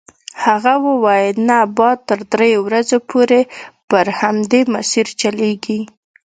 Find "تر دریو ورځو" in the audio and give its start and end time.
2.09-2.97